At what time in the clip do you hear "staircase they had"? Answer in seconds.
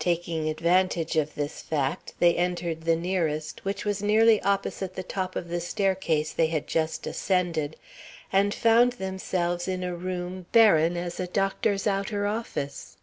5.60-6.66